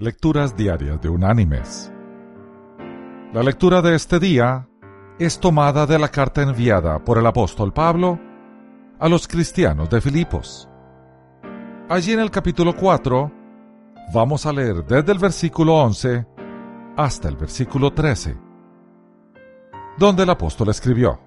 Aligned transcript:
Lecturas 0.00 0.56
Diarias 0.56 1.00
de 1.00 1.08
Unánimes. 1.08 1.92
La 3.32 3.42
lectura 3.42 3.82
de 3.82 3.96
este 3.96 4.20
día 4.20 4.68
es 5.18 5.40
tomada 5.40 5.86
de 5.86 5.98
la 5.98 6.06
carta 6.06 6.40
enviada 6.40 7.04
por 7.04 7.18
el 7.18 7.26
apóstol 7.26 7.72
Pablo 7.72 8.16
a 9.00 9.08
los 9.08 9.26
cristianos 9.26 9.90
de 9.90 10.00
Filipos. 10.00 10.70
Allí 11.88 12.12
en 12.12 12.20
el 12.20 12.30
capítulo 12.30 12.76
4 12.76 13.32
vamos 14.14 14.46
a 14.46 14.52
leer 14.52 14.84
desde 14.86 15.10
el 15.10 15.18
versículo 15.18 15.74
11 15.74 16.24
hasta 16.96 17.28
el 17.28 17.34
versículo 17.34 17.92
13, 17.92 18.38
donde 19.98 20.22
el 20.22 20.30
apóstol 20.30 20.68
escribió, 20.68 21.18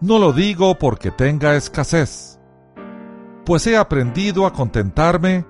No 0.00 0.20
lo 0.20 0.32
digo 0.32 0.78
porque 0.78 1.10
tenga 1.10 1.56
escasez, 1.56 2.38
pues 3.44 3.66
he 3.66 3.76
aprendido 3.76 4.46
a 4.46 4.52
contentarme 4.52 5.49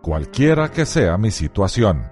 cualquiera 0.00 0.70
que 0.70 0.86
sea 0.86 1.16
mi 1.18 1.30
situación. 1.30 2.10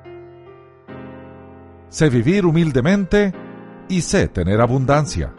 Sé 1.89 2.11
vivir 2.11 2.45
humildemente 2.45 3.33
y 3.89 4.03
sé 4.03 4.29
tener 4.29 4.61
abundancia. 4.61 5.35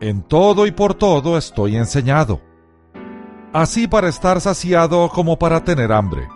En 0.00 0.22
todo 0.22 0.66
y 0.66 0.72
por 0.72 0.94
todo 0.94 1.38
estoy 1.38 1.76
enseñado, 1.76 2.40
así 3.52 3.86
para 3.86 4.08
estar 4.08 4.40
saciado 4.40 5.08
como 5.08 5.38
para 5.38 5.62
tener 5.64 5.92
hambre, 5.92 6.28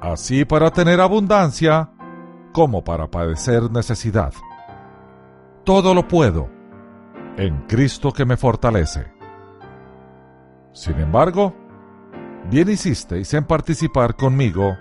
así 0.00 0.44
para 0.44 0.70
tener 0.70 1.00
abundancia 1.00 1.90
como 2.52 2.84
para 2.84 3.10
padecer 3.10 3.70
necesidad. 3.70 4.32
Todo 5.64 5.94
lo 5.94 6.06
puedo 6.06 6.50
en 7.36 7.62
Cristo 7.66 8.12
que 8.12 8.24
me 8.24 8.36
fortalece. 8.36 9.12
Sin 10.72 11.00
embargo, 11.00 11.54
bien 12.50 12.68
hicisteis 12.68 13.32
en 13.34 13.44
participar 13.44 14.14
conmigo 14.16 14.76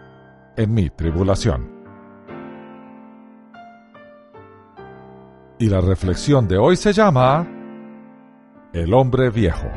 en 0.56 0.74
mi 0.74 0.90
tribulación. 0.90 1.72
Y 5.60 5.70
la 5.70 5.82
reflexión 5.82 6.48
de 6.48 6.58
hoy 6.58 6.76
se 6.76 6.92
llama 6.92 7.48
El 8.74 8.94
hombre 8.94 9.30
viejo. 9.30 9.68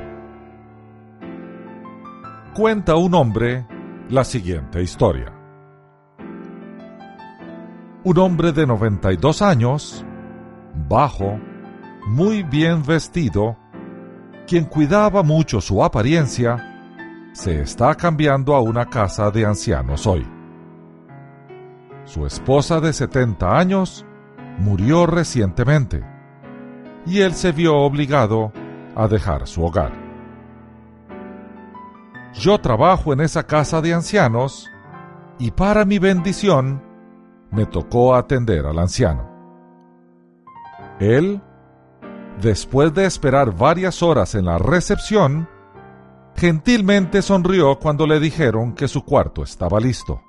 Cuenta 2.55 2.97
un 2.97 3.15
hombre 3.15 3.67
la 4.09 4.25
siguiente 4.25 4.83
historia. 4.83 5.33
Un 8.03 8.19
hombre 8.19 8.53
de 8.53 8.67
92 8.67 9.43
años, 9.43 10.05
bajo, 10.89 11.39
muy 12.07 12.43
bien 12.43 12.83
vestido, 12.85 13.57
quien 14.47 14.65
cuidaba 14.65 15.23
mucho 15.23 15.61
su 15.61 15.83
apariencia, 15.83 16.76
se 17.37 17.61
está 17.61 17.95
cambiando 17.95 18.55
a 18.55 18.63
una 18.63 18.87
casa 18.87 19.31
de 19.31 19.45
ancianos 19.45 20.07
hoy. 20.07 20.27
Su 22.05 22.25
esposa 22.25 22.81
de 22.81 22.95
70 22.95 23.59
años 23.59 24.07
murió 24.59 25.05
recientemente 25.05 26.03
y 27.05 27.21
él 27.21 27.35
se 27.35 27.53
vio 27.53 27.77
obligado 27.77 28.53
a 28.95 29.07
dejar 29.07 29.47
su 29.47 29.63
hogar. 29.63 29.93
Yo 32.33 32.59
trabajo 32.59 33.13
en 33.13 33.21
esa 33.21 33.43
casa 33.43 33.83
de 33.83 33.93
ancianos 33.93 34.71
y 35.39 35.51
para 35.51 35.85
mi 35.85 35.99
bendición 35.99 36.83
me 37.51 37.67
tocó 37.67 38.15
atender 38.15 38.65
al 38.65 38.79
anciano. 38.79 39.29
Él, 41.01 41.43
después 42.41 42.95
de 42.95 43.05
esperar 43.05 43.55
varias 43.55 44.03
horas 44.03 44.35
en 44.35 44.47
la 44.47 44.57
recepción, 44.57 45.47
gentilmente 46.37 47.23
sonrió 47.23 47.79
cuando 47.79 48.07
le 48.07 48.21
dijeron 48.21 48.75
que 48.75 48.89
su 48.89 49.05
cuarto 49.05 49.43
estaba 49.43 49.81
listo. 49.81 50.23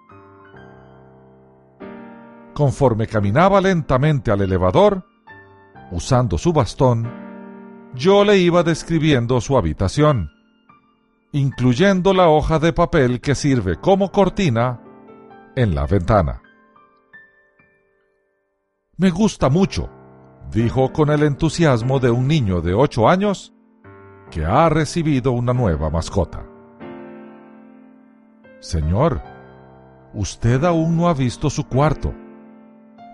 Conforme 2.53 3.07
caminaba 3.07 3.61
lentamente 3.61 4.31
al 4.31 4.41
elevador, 4.41 5.05
usando 5.91 6.37
su 6.37 6.53
bastón, 6.53 7.11
yo 7.93 8.23
le 8.23 8.37
iba 8.37 8.63
describiendo 8.63 9.39
su 9.41 9.57
habitación, 9.57 10.31
incluyendo 11.33 12.13
la 12.13 12.29
hoja 12.29 12.57
de 12.57 12.73
papel 12.73 13.21
que 13.21 13.35
sirve 13.35 13.75
como 13.75 14.11
cortina 14.11 14.81
en 15.55 15.75
la 15.75 15.85
ventana. 15.85 16.41
Me 18.95 19.11
gusta 19.11 19.49
mucho, 19.49 19.89
dijo 20.51 20.91
con 20.91 21.09
el 21.11 21.21
entusiasmo 21.23 21.99
de 21.99 22.09
un 22.09 22.27
niño 22.27 22.61
de 22.61 22.73
ocho 22.73 23.07
años 23.07 23.53
que 24.29 24.45
ha 24.45 24.69
recibido 24.69 25.31
una 25.31 25.53
nueva 25.53 25.89
mascota. 25.89 26.43
Señor, 28.59 29.21
usted 30.13 30.63
aún 30.63 30.97
no 30.97 31.07
ha 31.07 31.13
visto 31.13 31.49
su 31.49 31.67
cuarto. 31.67 32.13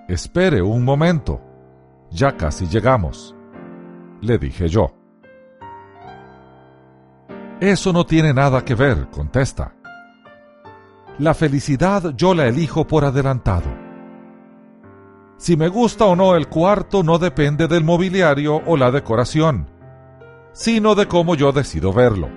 Espere 0.07 0.62
un 0.62 0.84
momento. 0.84 1.41
Ya 2.12 2.35
casi 2.35 2.68
llegamos, 2.68 3.35
le 4.22 4.38
dije 4.38 4.68
yo. 4.68 4.94
Eso 7.59 7.94
no 7.94 8.06
tiene 8.06 8.34
nada 8.34 8.63
que 8.63 8.75
ver, 8.75 9.09
contesta. 9.09 9.74
La 11.19 11.34
felicidad 11.34 12.13
yo 12.16 12.34
la 12.34 12.47
elijo 12.47 12.85
por 12.85 13.06
adelantado. 13.06 13.69
Si 15.38 15.57
me 15.57 15.68
gusta 15.68 16.06
o 16.06 16.16
no 16.16 16.35
el 16.35 16.47
cuarto 16.47 17.03
no 17.03 17.18
depende 17.19 17.68
del 17.68 17.84
mobiliario 17.84 18.62
o 18.66 18.78
la 18.78 18.91
decoración 18.91 19.72
sino 20.53 20.95
de 20.95 21.07
cómo 21.07 21.35
yo 21.35 21.51
decido 21.51 21.91
verlo. 21.91 22.29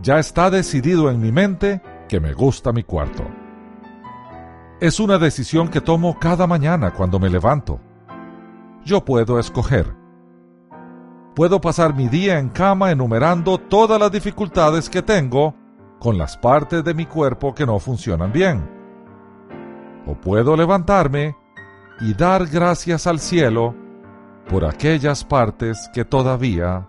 Ya 0.00 0.18
está 0.18 0.48
decidido 0.48 1.10
en 1.10 1.20
mi 1.20 1.32
mente 1.32 1.82
que 2.08 2.20
me 2.20 2.32
gusta 2.32 2.72
mi 2.72 2.84
cuarto. 2.84 3.24
Es 4.80 5.00
una 5.00 5.18
decisión 5.18 5.68
que 5.68 5.80
tomo 5.80 6.18
cada 6.20 6.46
mañana 6.46 6.92
cuando 6.92 7.18
me 7.18 7.28
levanto. 7.28 7.80
Yo 8.84 9.04
puedo 9.04 9.40
escoger. 9.40 9.92
Puedo 11.34 11.60
pasar 11.60 11.94
mi 11.94 12.08
día 12.08 12.38
en 12.38 12.48
cama 12.48 12.92
enumerando 12.92 13.58
todas 13.58 13.98
las 13.98 14.10
dificultades 14.12 14.88
que 14.88 15.02
tengo 15.02 15.54
con 15.98 16.16
las 16.16 16.36
partes 16.36 16.84
de 16.84 16.94
mi 16.94 17.06
cuerpo 17.06 17.54
que 17.54 17.66
no 17.66 17.80
funcionan 17.80 18.32
bien. 18.32 18.70
O 20.06 20.14
puedo 20.14 20.56
levantarme 20.56 21.36
y 22.00 22.14
dar 22.14 22.46
gracias 22.46 23.08
al 23.08 23.18
cielo 23.18 23.74
por 24.48 24.64
aquellas 24.64 25.24
partes 25.24 25.90
que 25.92 26.04
todavía 26.04 26.88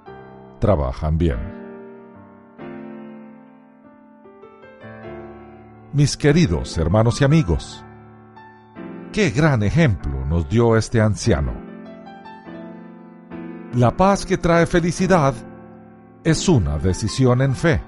trabajan 0.59 1.17
bien. 1.17 1.59
Mis 5.91 6.15
queridos 6.15 6.77
hermanos 6.77 7.19
y 7.19 7.25
amigos, 7.25 7.83
qué 9.11 9.31
gran 9.31 9.63
ejemplo 9.63 10.25
nos 10.25 10.47
dio 10.47 10.77
este 10.77 11.01
anciano. 11.01 11.51
La 13.73 13.95
paz 13.95 14.25
que 14.25 14.37
trae 14.37 14.65
felicidad 14.65 15.33
es 16.23 16.47
una 16.47 16.77
decisión 16.77 17.41
en 17.41 17.55
fe. 17.55 17.81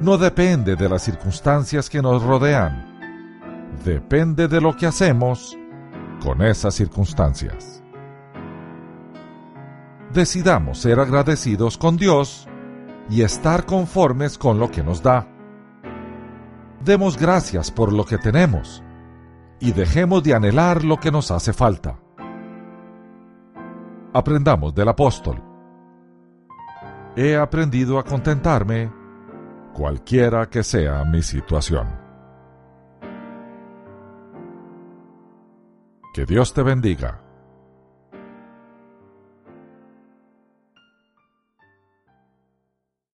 No 0.00 0.16
depende 0.16 0.76
de 0.76 0.88
las 0.88 1.02
circunstancias 1.02 1.90
que 1.90 2.00
nos 2.00 2.22
rodean, 2.22 3.74
depende 3.84 4.48
de 4.48 4.60
lo 4.60 4.76
que 4.76 4.86
hacemos 4.86 5.56
con 6.22 6.42
esas 6.42 6.74
circunstancias 6.74 7.82
decidamos 10.16 10.78
ser 10.78 10.98
agradecidos 10.98 11.76
con 11.76 11.98
Dios 11.98 12.48
y 13.10 13.20
estar 13.22 13.66
conformes 13.66 14.38
con 14.38 14.58
lo 14.58 14.70
que 14.70 14.82
nos 14.82 15.02
da. 15.02 15.28
Demos 16.82 17.18
gracias 17.18 17.70
por 17.70 17.92
lo 17.92 18.04
que 18.06 18.16
tenemos 18.16 18.82
y 19.60 19.72
dejemos 19.72 20.22
de 20.22 20.34
anhelar 20.34 20.84
lo 20.84 20.96
que 20.96 21.12
nos 21.12 21.30
hace 21.30 21.52
falta. 21.52 22.00
Aprendamos 24.14 24.74
del 24.74 24.88
apóstol. 24.88 25.42
He 27.14 27.36
aprendido 27.36 27.98
a 27.98 28.04
contentarme 28.04 28.90
cualquiera 29.74 30.48
que 30.48 30.62
sea 30.62 31.04
mi 31.04 31.20
situación. 31.20 31.88
Que 36.14 36.24
Dios 36.24 36.54
te 36.54 36.62
bendiga. 36.62 37.25